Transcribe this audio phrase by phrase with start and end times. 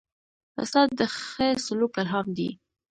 [0.61, 2.49] استاد د ښه سلوک الهام دی.